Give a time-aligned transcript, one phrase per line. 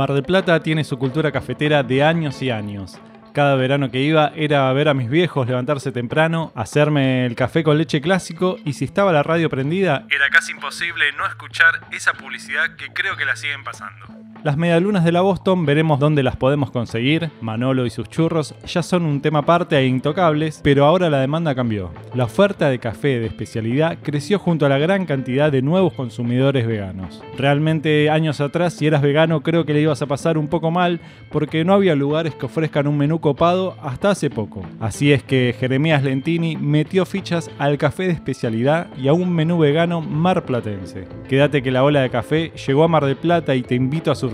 [0.00, 2.98] Mar del Plata tiene su cultura cafetera de años y años.
[3.32, 7.78] Cada verano que iba era ver a mis viejos levantarse temprano, hacerme el café con
[7.78, 12.76] leche clásico y si estaba la radio prendida era casi imposible no escuchar esa publicidad
[12.76, 14.20] que creo que la siguen pasando.
[14.42, 17.30] Las medialunas de la Boston veremos dónde las podemos conseguir.
[17.42, 21.54] Manolo y sus churros ya son un tema aparte e intocables, pero ahora la demanda
[21.54, 21.92] cambió.
[22.14, 26.66] La oferta de café de especialidad creció junto a la gran cantidad de nuevos consumidores
[26.66, 27.22] veganos.
[27.36, 31.00] Realmente años atrás si eras vegano creo que le ibas a pasar un poco mal
[31.30, 34.62] porque no había lugares que ofrezcan un menú copado hasta hace poco.
[34.80, 39.58] Así es que Jeremías Lentini metió fichas al café de especialidad y a un menú
[39.58, 41.06] vegano marplatense.
[41.28, 44.14] Quédate que la ola de café llegó a Mar del Plata y te invito a
[44.14, 44.30] su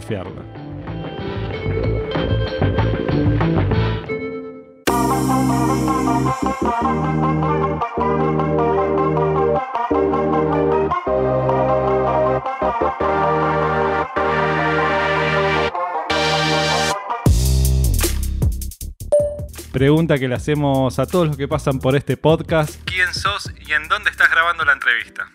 [19.77, 22.80] Pregunta que le hacemos a todos los que pasan por este podcast.
[22.86, 25.27] ¿Quién sos y en dónde estás grabando la entrevista?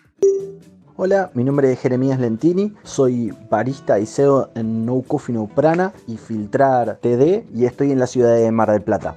[0.96, 5.92] Hola, mi nombre es Jeremías Lentini, soy barista y CEO en No Coffee No Prana
[6.08, 9.14] y Filtrar TD y estoy en la ciudad de Mar del Plata.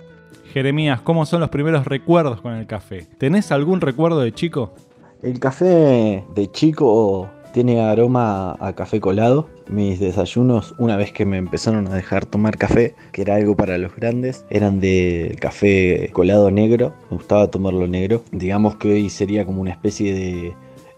[0.53, 3.07] Jeremías, ¿cómo son los primeros recuerdos con el café?
[3.17, 4.75] ¿Tenés algún recuerdo de chico?
[5.23, 9.49] El café de chico tiene aroma a café colado.
[9.67, 13.77] Mis desayunos, una vez que me empezaron a dejar tomar café, que era algo para
[13.77, 16.93] los grandes, eran de café colado negro.
[17.09, 18.23] Me gustaba tomarlo negro.
[18.31, 20.53] Digamos que hoy sería como una especie de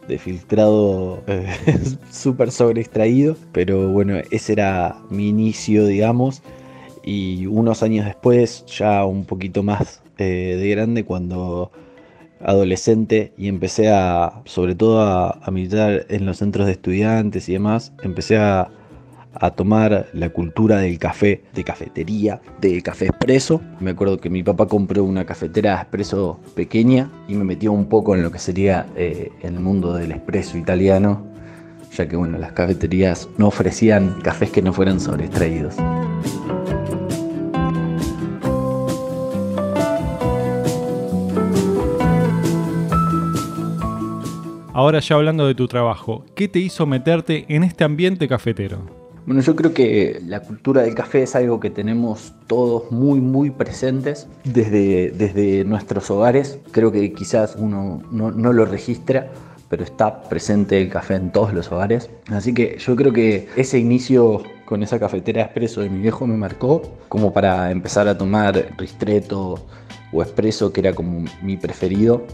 [0.07, 1.47] de filtrado eh,
[2.11, 6.41] súper sobre extraído, pero bueno, ese era mi inicio, digamos,
[7.03, 11.71] y unos años después, ya un poquito más eh, de grande, cuando
[12.43, 17.53] adolescente y empecé a, sobre todo a, a militar en los centros de estudiantes y
[17.53, 18.69] demás, empecé a,
[19.39, 23.61] a tomar la cultura del café, de cafetería, de café expreso.
[23.79, 28.15] Me acuerdo que mi papá compró una cafetera expreso pequeña y me metió un poco
[28.15, 31.25] en lo que sería eh, el mundo del expreso italiano,
[31.95, 35.75] ya que bueno, las cafeterías no ofrecían cafés que no fueran sobreextraídos.
[44.77, 48.77] Ahora ya hablando de tu trabajo, ¿qué te hizo meterte en este ambiente cafetero?
[49.25, 53.49] Bueno, yo creo que la cultura del café es algo que tenemos todos muy, muy
[53.49, 56.59] presentes desde, desde nuestros hogares.
[56.69, 59.31] Creo que quizás uno no, lo registra,
[59.67, 62.11] pero está presente el café en todos los hogares.
[62.27, 66.37] Así que yo creo que ese inicio con esa cafetera expreso de mi viejo me
[66.37, 69.55] marcó como para empezar a tomar ristreto
[70.13, 72.27] o expreso, que era como mi preferido.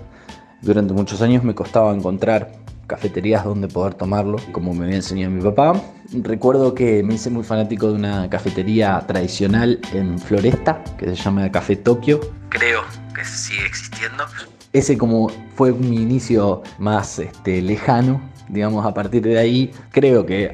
[0.64, 2.54] Durante muchos años me costaba encontrar
[2.88, 5.74] cafeterías donde poder tomarlo, como me había enseñado mi papá.
[6.14, 11.52] Recuerdo que me hice muy fanático de una cafetería tradicional en Floresta, que se llama
[11.52, 12.22] Café Tokio.
[12.48, 12.82] Creo
[13.14, 14.24] que sigue existiendo.
[14.72, 20.50] Ese como fue mi inicio más este, lejano, digamos, a partir de ahí, creo que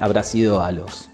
[0.00, 1.09] habrá sido a los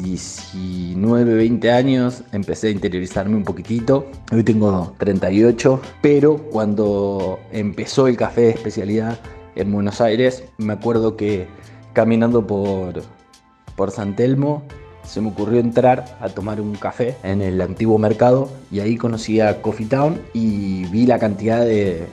[0.00, 4.06] 19, 20 años empecé a interiorizarme un poquitito.
[4.32, 9.18] Hoy tengo 38, pero cuando empezó el café de especialidad
[9.56, 10.44] en Buenos Aires.
[10.58, 11.46] Me acuerdo que
[11.92, 13.02] caminando por,
[13.76, 14.62] por San Telmo
[15.04, 19.40] se me ocurrió entrar a tomar un café en el antiguo mercado y ahí conocí
[19.40, 22.06] a Coffee Town y vi la cantidad de,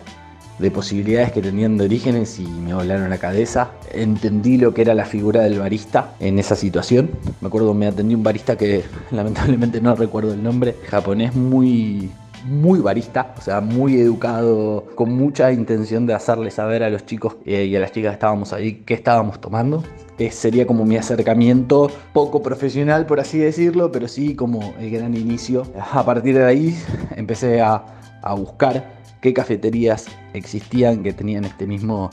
[0.62, 3.72] de posibilidades que tenían de orígenes y me volaron la cabeza.
[3.92, 7.12] Entendí lo que era la figura del barista en esa situación.
[7.42, 12.12] Me acuerdo me atendí un barista que lamentablemente no recuerdo el nombre, japonés muy
[12.46, 17.36] muy barista, o sea, muy educado, con mucha intención de hacerle saber a los chicos
[17.46, 19.84] eh, y a las chicas que estábamos ahí qué estábamos tomando.
[20.18, 25.16] Eh, sería como mi acercamiento, poco profesional por así decirlo, pero sí como el gran
[25.16, 25.68] inicio.
[25.92, 26.78] A partir de ahí
[27.16, 27.84] empecé a,
[28.22, 32.10] a buscar qué cafeterías existían que tenían este mismo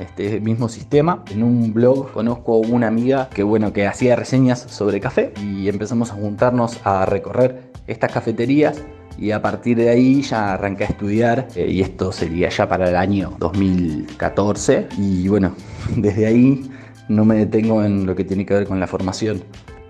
[0.00, 1.22] este mismo sistema.
[1.30, 6.10] En un blog conozco una amiga que bueno que hacía reseñas sobre café y empezamos
[6.10, 8.82] a juntarnos a recorrer estas cafeterías
[9.18, 12.88] y a partir de ahí ya arranqué a estudiar eh, y esto sería ya para
[12.88, 15.54] el año 2014 y bueno,
[15.96, 16.70] desde ahí
[17.08, 19.42] no me detengo en lo que tiene que ver con la formación.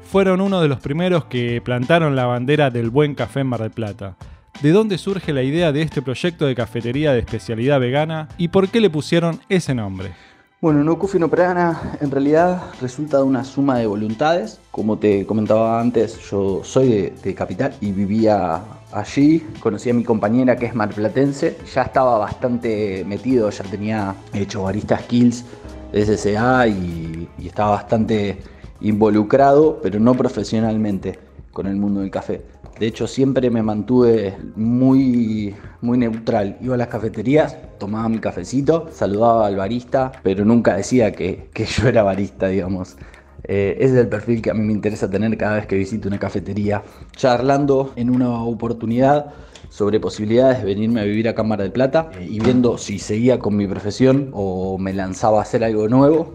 [0.03, 3.71] Fueron uno de los primeros que plantaron la bandera del buen café en Mar del
[3.71, 4.17] Plata.
[4.63, 8.69] ¿De dónde surge la idea de este proyecto de cafetería de especialidad vegana y por
[8.69, 10.13] qué le pusieron ese nombre?
[10.61, 14.61] Bueno, No Coffee No Prana en realidad resulta de una suma de voluntades.
[14.71, 18.63] Como te comentaba antes, yo soy de, Capital y vivía
[18.93, 19.41] allí.
[19.59, 21.59] Conocí a mi compañera que es marplatense.
[21.75, 25.45] Ya estaba bastante metido, ya tenía hecho baristas skills
[25.91, 28.39] de SSA y estaba bastante
[28.81, 31.19] involucrado, pero no profesionalmente,
[31.53, 32.43] con el mundo del café.
[32.79, 36.57] De hecho, siempre me mantuve muy, muy neutral.
[36.61, 41.89] Iba a las cafeterías, tomaba mi cafecito, saludaba al barista, pero nunca decía que, yo
[41.89, 42.97] era barista, digamos.
[43.45, 46.09] Eh, ese es el perfil que a mí me interesa tener cada vez que visito
[46.09, 46.83] una cafetería.
[47.13, 49.35] Charlando en una oportunidad
[49.69, 53.39] sobre posibilidades de venirme a vivir a Cámara del Plata eh, y viendo si seguía
[53.39, 56.35] con mi profesión o me lanzaba a hacer algo nuevo,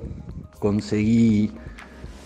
[0.59, 1.51] conseguí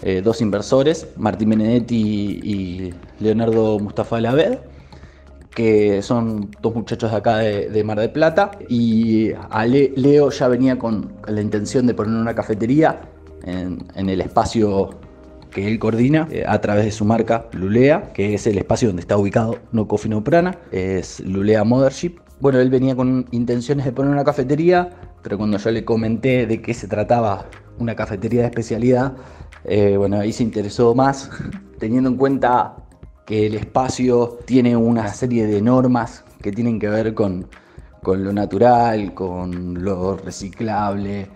[0.03, 4.57] eh, dos inversores, Martín Benedetti y Leonardo Mustafa Laved,
[5.53, 8.51] que son dos muchachos de acá de, Mar del Plata.
[8.67, 13.01] Y a Leo ya venía con la intención de poner una cafetería
[13.43, 14.89] en, el espacio
[15.51, 19.01] que él coordina eh, a través de su marca Lulea, que es el espacio donde
[19.01, 22.19] está ubicado No Coffee No Prana, es Lulea Mothership.
[22.39, 24.89] Bueno, él venía con intenciones de poner una cafetería,
[25.21, 27.45] pero cuando yo le comenté de qué se trataba
[27.77, 29.13] una cafetería de especialidad,
[29.63, 31.29] eh, bueno, ahí se interesó más,
[31.79, 32.75] teniendo en cuenta
[33.25, 37.47] que el espacio tiene una serie de normas que tienen que ver con,
[38.03, 41.29] lo natural, con lo reciclable,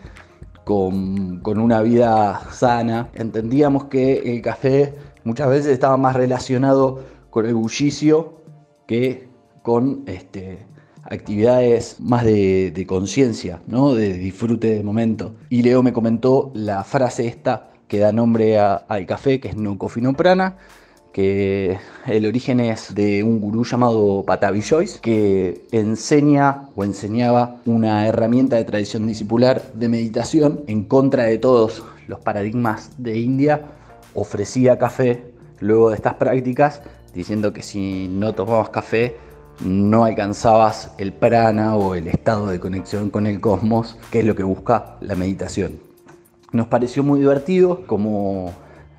[0.63, 3.09] con, una vida sana.
[3.13, 8.41] Entendíamos que el café muchas veces estaba más relacionado con el bullicio
[8.87, 9.29] que
[9.61, 10.65] con este,
[11.03, 13.93] actividades más de, conciencia, ¿no?
[13.93, 15.35] de disfrute de momento.
[15.49, 19.77] Y Leo me comentó la frase esta que da nombre al café, que es No
[19.77, 20.57] Coffee No Prana,
[21.13, 21.77] que
[22.07, 28.57] el origen es de un gurú llamado Patavi Joyce, que enseña o enseñaba una herramienta
[28.57, 33.61] de tradición discipular de meditación en contra de todos los paradigmas de India,
[34.13, 35.23] ofrecía café
[35.61, 36.81] luego de estas prácticas,
[37.13, 39.15] diciendo que si no tomabas café
[39.63, 44.35] no alcanzabas el prana o el estado de conexión con el cosmos, que es lo
[44.35, 45.84] que busca la meditación.
[46.51, 48.53] Nos pareció muy divertido, como,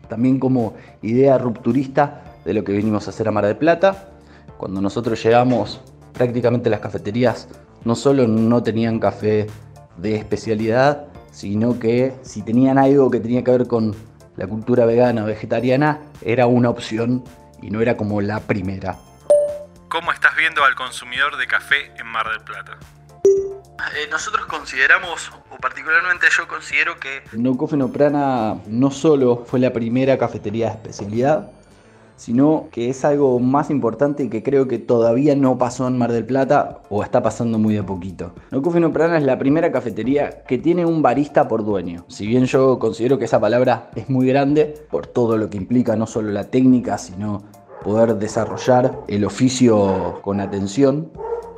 [0.08, 4.10] también como idea rupturista de lo que vinimos a hacer a Mar del Plata.
[4.56, 5.80] Cuando nosotros llegamos,
[6.12, 7.48] prácticamente las cafeterías
[7.84, 9.46] no solo no tenían café
[9.96, 13.94] de especialidad, sino que si tenían algo que tenía que ver con
[14.36, 17.24] la cultura vegana o vegetariana, era una opción
[17.62, 18.96] y no era como la primera.
[19.88, 22.78] ¿Cómo estás viendo al consumidor de café en Mar del Plata?
[23.94, 29.60] Eh, nosotros consideramos, o particularmente yo considero que No Coffee No Prana no solo fue
[29.60, 31.50] la primera cafetería de especialidad,
[32.16, 36.12] sino que es algo más importante y que creo que todavía no pasó en Mar
[36.12, 38.32] del Plata o está pasando muy de poquito.
[38.50, 42.04] No Coffee No Prana es la primera cafetería que tiene un barista por dueño.
[42.08, 45.96] Si bien yo considero que esa palabra es muy grande por todo lo que implica
[45.96, 47.44] no solo la técnica, sino
[47.84, 51.12] poder desarrollar el oficio con atención,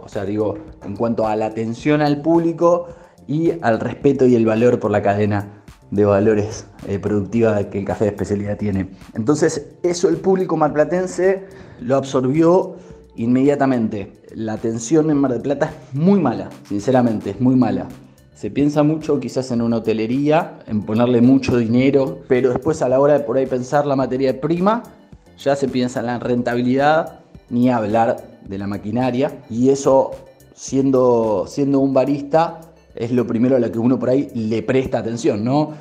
[0.08, 0.56] o sea, digo,
[0.86, 2.88] en cuanto a la atención al público
[3.26, 7.84] y al respeto y el valor por la cadena de valores eh, productiva que el
[7.84, 8.88] café de especialidad tiene.
[9.14, 11.44] Entonces, eso el público marplatense
[11.82, 12.76] lo absorbió
[13.16, 14.14] inmediatamente.
[14.34, 17.86] La atención en Mar del Plata es muy mala, sinceramente, es muy mala.
[18.34, 22.98] Se piensa mucho quizás en una hotelería, en ponerle mucho dinero, pero después a la
[22.98, 24.84] hora de por ahí pensar la materia prima,
[25.36, 30.12] ya se piensa en la rentabilidad ni hablar de la maquinaria y eso
[30.54, 32.60] siendo, siendo un barista
[32.94, 35.72] es lo primero a lo que uno por ahí le presta atención, ¿no?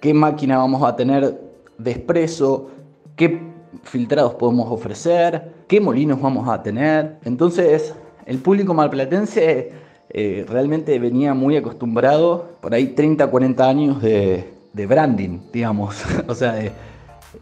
[0.00, 1.40] ¿Qué máquina vamos a tener
[1.78, 2.68] de expreso?
[3.14, 3.40] ¿Qué
[3.84, 5.52] filtrados podemos ofrecer?
[5.68, 7.18] ¿Qué molinos vamos a tener?
[7.24, 7.94] Entonces,
[8.26, 9.70] el público malplatense
[10.10, 16.54] eh, realmente venía muy acostumbrado, por ahí 30, 40 años de, branding, digamos, o sea,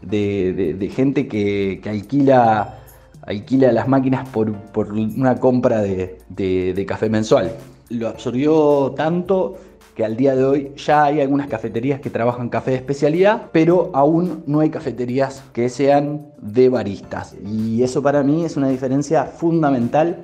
[0.01, 2.82] de, gente que, que alquila
[3.25, 4.53] alquila las máquinas por,
[4.91, 7.51] una compra de, café mensual.
[7.89, 9.57] Lo absorbió tanto
[9.95, 13.91] que al día de hoy ya hay algunas cafeterías que trabajan café de especialidad, pero
[13.93, 17.35] aún no hay cafeterías que sean de baristas.
[17.45, 20.17] Y eso para mí es una diferencia fundamental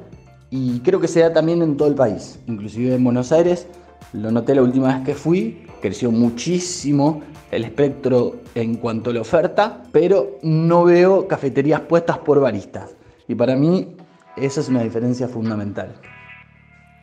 [0.49, 3.67] y creo que se da también en todo el país, inclusive en Buenos Aires.
[4.13, 9.21] Lo noté la última vez que fui, creció muchísimo el espectro en cuanto a la
[9.21, 12.95] oferta, pero no veo cafeterías puestas por baristas.
[13.27, 13.95] Y para mí
[14.37, 15.93] esa es una diferencia fundamental.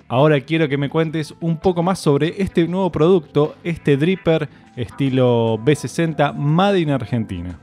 [0.09, 5.59] Ahora quiero que me cuentes un poco más sobre este nuevo producto, este dripper estilo
[5.59, 7.59] B60 Made in Argentina.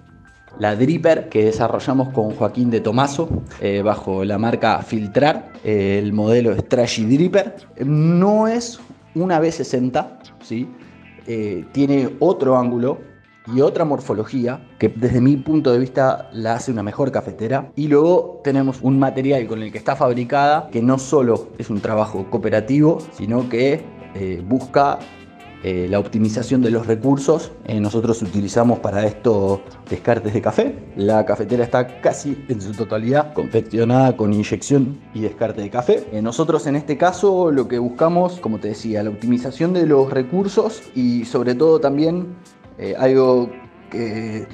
[0.60, 3.30] La dripper que desarrollamos con Joaquín de Tomaso
[3.62, 8.80] eh, bajo la marca Filtrar, eh, el modelo es Trashy Dripper, no es
[9.16, 10.06] una B60,
[10.44, 10.68] ¿sí?
[11.28, 13.00] Eh, tiene otro ángulo
[13.48, 17.72] y otra morfología que desde mi punto de vista la hace una mejor cafetera.
[17.76, 21.82] Y luego tenemos un material con el que está fabricada que no solo es un
[21.82, 25.00] trabajo cooperativo, sino que eh, busca
[25.66, 27.54] eh, la optimización de los recursos.
[27.66, 30.76] Eh, nosotros utilizamos para esto descartes de café.
[30.98, 36.04] La cafetera está casi en su totalidad confeccionada con inyección y descarte de café.
[36.12, 40.12] Eh, nosotros en este caso lo que buscamos, como te decía, la optimización de los
[40.12, 42.36] recursos y sobre todo también
[42.98, 43.50] algo
[43.90, 44.48] que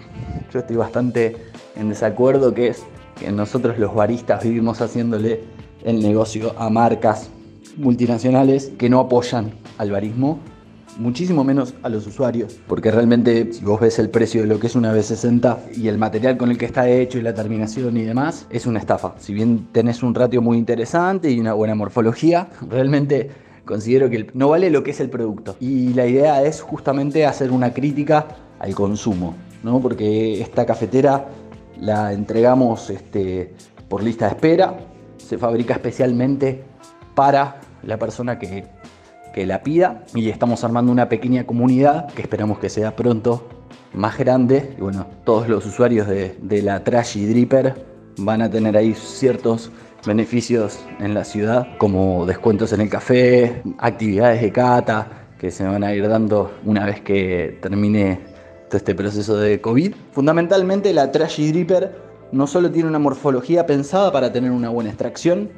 [0.53, 1.37] yo estoy bastante
[1.75, 2.83] en desacuerdo, que es
[3.15, 5.41] que nosotros los baristas vivimos haciéndole
[5.83, 7.31] el negocio a marcas
[7.77, 10.39] multinacionales que no apoyan al barismo,
[10.99, 14.67] muchísimo menos a los usuarios, porque realmente si vos ves el precio de lo que
[14.67, 18.03] es una B60 y el material con el que está hecho y la terminación y
[18.03, 19.15] demás, es una estafa.
[19.17, 23.31] Si bien tenés un ratio muy interesante y una buena morfología, realmente
[23.65, 25.55] considero que no vale lo que es el producto.
[25.59, 28.27] Y la idea es justamente hacer una crítica
[28.59, 29.79] al consumo, ¿no?
[29.79, 31.27] porque esta cafetera
[31.79, 33.53] la entregamos este,
[33.87, 34.77] por lista de espera,
[35.17, 36.63] se fabrica especialmente
[37.15, 38.65] para la persona que,
[39.45, 43.47] la pida y estamos armando una pequeña comunidad que esperamos que sea pronto
[43.93, 47.85] más grande y bueno, todos los usuarios de, la Trashy Dripper
[48.17, 49.71] van a tener ahí ciertos
[50.05, 55.83] beneficios en la ciudad como descuentos en el café, actividades de cata que se van
[55.83, 58.19] a ir dando una vez que termine
[58.67, 59.93] todo este proceso de COVID.
[60.11, 61.95] Fundamentalmente la Trashy Dripper
[62.31, 65.49] no solo tiene una morfología pensada para tener una buena extracción,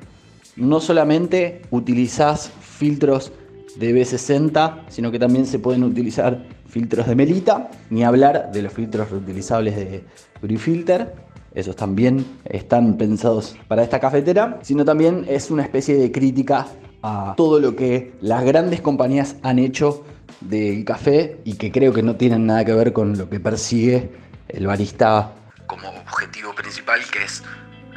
[0.56, 3.32] no solamente utilizás filtros
[3.78, 8.74] de B60, sino que también se pueden utilizar filtros de melita, ni hablar de los
[8.74, 10.04] filtros reutilizables de
[10.58, 11.14] Filter.
[11.54, 16.68] Esos también están pensados para esta cafetera, sino también es una especie de crítica
[17.04, 20.06] a todo lo que las grandes compañías han hecho
[20.40, 24.10] del café y que creo que no tienen nada que ver con lo que persigue
[24.48, 25.34] el barista
[25.68, 27.42] como objetivo principal, que es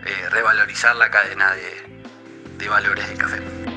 [0.07, 3.74] eh, revalorizar la cadena de, de valores del café.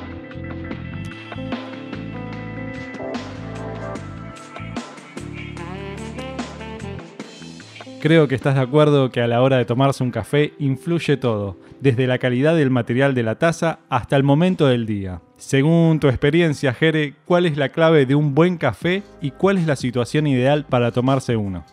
[8.00, 11.58] Creo que estás de acuerdo que a la hora de tomarse un café influye todo,
[11.82, 15.22] desde la calidad del material de la taza hasta el momento del día.
[15.38, 19.66] Según tu experiencia, Jere, ¿cuál es la clave de un buen café y cuál es
[19.66, 21.66] la situación ideal para tomarse uno?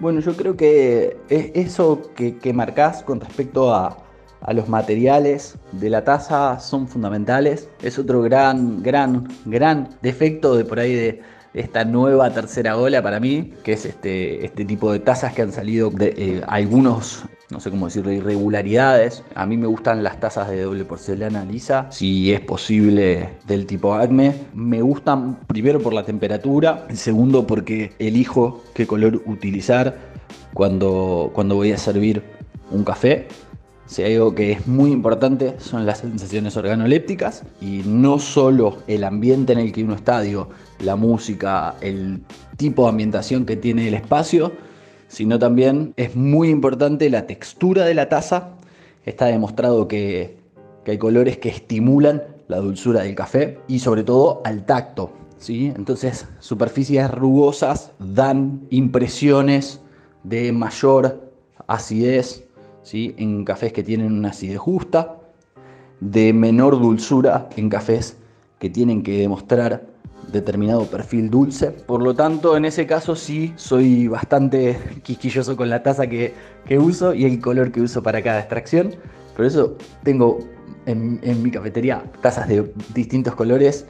[0.00, 3.96] Bueno, yo creo que eso que, que marcás con respecto a,
[4.52, 7.68] los materiales de la taza son fundamentales.
[7.82, 11.20] Es otro gran, gran, gran defecto de por ahí de,
[11.54, 15.52] esta nueva tercera ola para mí, que es este, este tipo de tazas que han
[15.52, 19.24] salido de eh, algunos no sé cómo decirlo, irregularidades.
[19.34, 23.94] A mí me gustan las tazas de doble porcelana lisa, si es posible del tipo
[23.94, 24.34] Acme.
[24.54, 29.98] Me gustan primero por la temperatura, segundo porque elijo qué color utilizar
[30.54, 32.22] cuando, cuando voy a servir
[32.70, 33.26] un café.
[33.90, 39.02] Si hay algo que es muy importante son las sensaciones organolépticas y no solo el
[39.02, 40.22] ambiente en el que uno está,
[40.78, 42.20] la música, el
[42.56, 44.52] tipo de ambientación que tiene el espacio,
[45.08, 48.50] sino también es muy importante la textura de la taza.
[49.04, 50.38] Está demostrado que,
[50.86, 55.10] hay colores que estimulan la dulzura del café y sobre todo al tacto.
[55.38, 55.72] ¿sí?
[55.74, 59.80] Entonces, superficies rugosas dan impresiones
[60.22, 61.32] de mayor
[61.66, 62.44] acidez
[62.82, 63.14] ¿sí?
[63.18, 65.16] en cafés que tienen una acidez justa,
[66.00, 68.16] de menor dulzura en cafés
[68.58, 69.86] que tienen que demostrar
[70.32, 71.70] determinado perfil dulce.
[71.70, 76.34] Por lo tanto, en ese caso sí soy bastante quisquilloso con la taza que,
[76.78, 78.94] uso y el color que uso para cada extracción.
[79.36, 80.38] Por eso tengo
[80.86, 83.86] en, mi cafetería tazas de distintos colores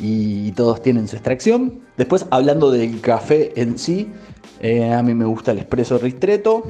[0.00, 1.80] y todos tienen su extracción.
[1.96, 4.10] Después, hablando del café en sí,
[4.60, 6.64] eh, a mí me gusta el espresso ristretto.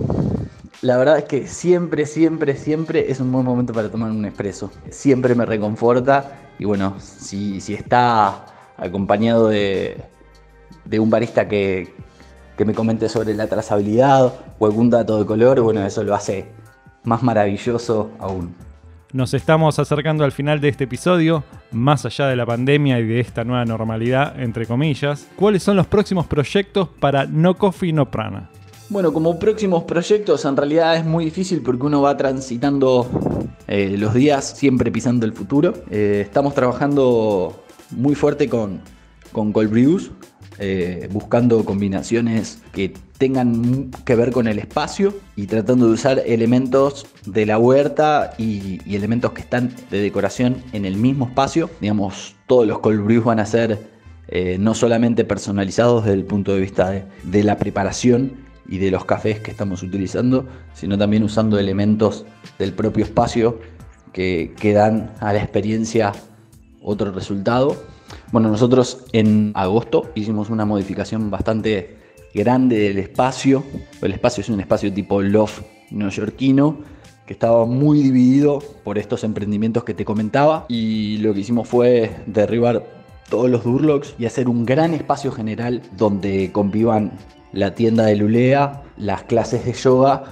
[0.84, 4.70] La verdad es que siempre, siempre, siempre es un buen momento para tomar un espresso.
[4.90, 8.44] Siempre me reconforta y bueno, si, si está
[8.76, 9.96] acompañado de,
[10.98, 11.94] un barista que,
[12.58, 16.48] que, me comente sobre la trazabilidad o algún dato de color, bueno, eso lo hace
[17.02, 18.54] más maravilloso aún.
[19.10, 23.20] Nos estamos acercando al final de este episodio, más allá de la pandemia y de
[23.20, 25.30] esta nueva normalidad, entre comillas.
[25.34, 28.50] ¿Cuáles son los próximos proyectos para No Coffee No Prana?
[28.94, 33.10] Bueno, como próximos proyectos en realidad es muy difícil porque uno va transitando
[33.66, 35.74] eh, los días siempre pisando el futuro.
[35.90, 38.82] Eh, estamos trabajando muy fuerte con,
[39.32, 39.52] con
[40.60, 47.04] eh, buscando combinaciones que tengan que ver con el espacio y tratando de usar elementos
[47.26, 51.68] de la huerta y, elementos que están de decoración en el mismo espacio.
[51.80, 53.92] Digamos, todos los cold brews van a ser
[54.60, 56.90] no solamente personalizados desde el punto de vista
[57.24, 62.24] de, la preparación y de los cafés que estamos utilizando, sino también usando elementos
[62.58, 63.58] del propio espacio
[64.12, 66.12] que, dan a la experiencia
[66.82, 67.76] otro resultado.
[68.32, 71.98] Bueno, nosotros en agosto hicimos una modificación bastante
[72.32, 73.64] grande del espacio.
[74.00, 76.78] El espacio es un espacio tipo loft neoyorquino
[77.26, 82.10] que estaba muy dividido por estos emprendimientos que te comentaba y lo que hicimos fue
[82.26, 82.84] derribar
[83.30, 87.12] todos los Durlocks y hacer un gran espacio general donde convivan
[87.54, 90.24] la tienda de Lulea, las clases de yoga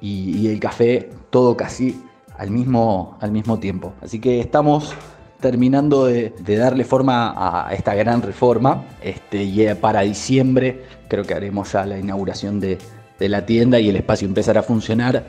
[0.00, 2.02] y, el café, todo casi
[2.36, 3.92] al mismo, al mismo tiempo.
[4.00, 4.94] Así que estamos
[5.40, 11.72] terminando de, darle forma a esta gran reforma este, y para diciembre creo que haremos
[11.72, 12.78] ya la inauguración de,
[13.18, 15.24] de la tienda y el espacio empezará a funcionar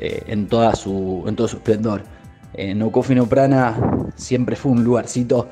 [0.00, 2.02] eh, en, toda su, en todo su esplendor.
[2.54, 5.48] Eh, no Coffee No Prana siempre fue un lugarcito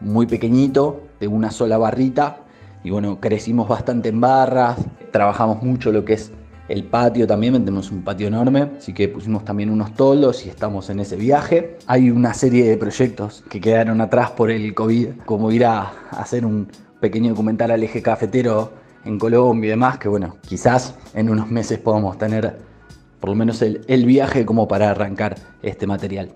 [0.00, 2.43] muy pequeñito, de una sola barrita,
[2.84, 4.78] y bueno, crecimos bastante en barras,
[5.10, 6.30] trabajamos mucho lo que es
[6.68, 10.88] el patio también, tenemos un patio enorme, así que pusimos también unos toldos y estamos
[10.90, 11.78] en ese viaje.
[11.86, 16.46] Hay una serie de proyectos que quedaron atrás por el COVID, como ir a hacer
[16.46, 16.68] un
[17.00, 18.72] pequeño documental al eje cafetero
[19.04, 22.56] en Colombia y demás, que bueno, quizás en unos meses podamos tener
[23.20, 26.34] por lo menos el, viaje como para arrancar este material.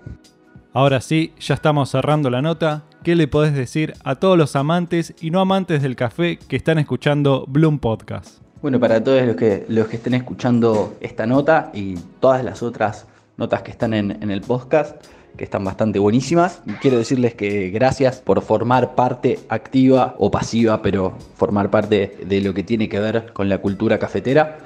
[0.71, 2.83] Ahora sí, ya estamos cerrando la nota.
[3.03, 6.77] ¿Qué le podés decir a todos los amantes y no amantes del café que están
[6.77, 8.37] escuchando Bloom Podcast?
[8.61, 13.07] Bueno, para todos los que, los que estén escuchando esta nota y todas las otras
[13.37, 15.03] notas que están en, en el podcast,
[15.37, 16.61] que están bastante buenísimas.
[16.81, 22.53] Quiero decirles que gracias por formar parte activa o pasiva, pero formar parte de lo
[22.53, 24.59] que tiene que ver con la cultura cafetera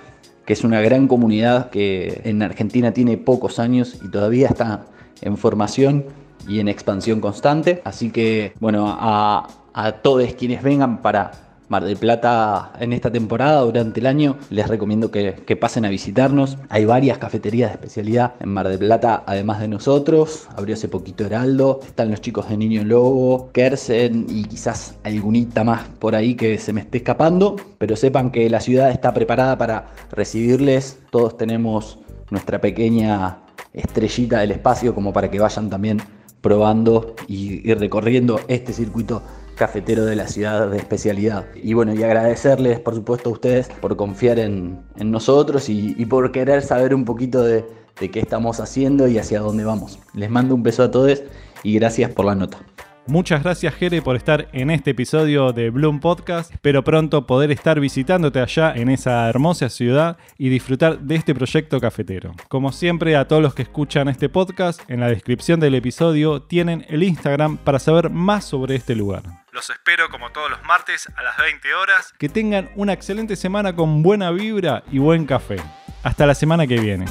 [0.45, 4.87] que es una gran comunidad que en Argentina tiene pocos años y todavía está
[5.23, 6.05] en formación
[6.47, 7.81] y en expansión constante.
[7.85, 11.31] Así que, bueno, a, a todos quienes vengan para
[11.69, 14.37] Mar del Plata en esta temporada durante el año.
[14.51, 16.57] Les recomiendo que, pasen a visitarnos.
[16.69, 20.47] Hay varias cafeterías de especialidad en Mar del Plata, además de nosotros.
[20.55, 21.79] Abrió hace poquito Heraldo.
[21.83, 26.73] Están los chicos de Niño Lobo, Kersen y quizás algunita más por ahí que se
[26.73, 27.55] me esté escapando.
[27.77, 30.99] Pero sepan que la ciudad está preparada para recibirles.
[31.09, 31.97] Todos tenemos
[32.29, 33.42] nuestra pequeña
[33.73, 36.01] estrellita del espacio como para que vayan también
[36.41, 39.23] probando y, y recorriendo este circuito
[39.55, 41.45] cafetero de la ciudad de especialidad.
[41.55, 46.61] Y bueno, y agradecerles por supuesto a ustedes por confiar en, nosotros y, por querer
[46.61, 47.65] saber un poquito de,
[47.99, 49.99] de qué estamos haciendo y hacia dónde vamos.
[50.13, 51.23] Les mando un beso a todos
[51.63, 52.59] y gracias por la nota.
[53.05, 56.53] Muchas gracias Jere por estar en este episodio de Bloom Podcast.
[56.53, 61.81] Espero pronto poder estar visitándote allá en esa hermosa ciudad y disfrutar de este proyecto
[61.81, 62.31] cafetero.
[62.47, 66.85] Como siempre a todos los que escuchan este podcast, en la descripción del episodio tienen
[66.87, 69.23] el Instagram para saber más sobre este lugar.
[69.51, 72.13] Los espero como todos los martes a las 20 horas.
[72.17, 75.57] Que tengan una excelente semana con buena vibra y buen café.
[76.03, 77.05] Hasta la semana que viene.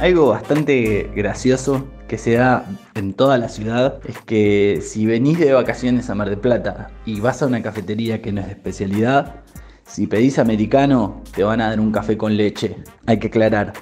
[0.00, 5.52] Algo bastante gracioso que se da en toda la ciudad es que si venís de
[5.52, 9.42] vacaciones a Mar del Plata y vas a una cafetería que no es de especialidad,
[9.84, 12.78] si pedís americano te van a dar un café con leche.
[13.06, 13.74] Hay que aclarar,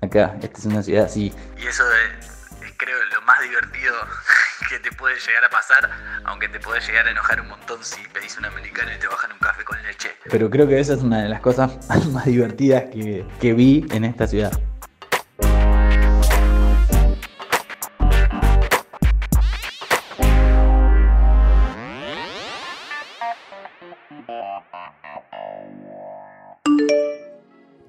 [0.00, 1.30] acá, esta es una ciudad así.
[1.58, 2.26] Y eso es,
[2.78, 3.94] creo, lo más divertido
[4.70, 5.90] que te puede llegar a pasar,
[6.24, 9.30] aunque te puede llegar a enojar un montón si pedís un americano y te bajan
[9.30, 10.08] un café con leche.
[10.30, 14.06] Pero creo que esa es una de las cosas más divertidas que, que vi en
[14.06, 14.58] esta ciudad.